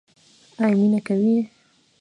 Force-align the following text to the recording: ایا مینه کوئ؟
ایا 0.63 0.75
مینه 0.79 0.99
کوئ؟ 1.07 1.33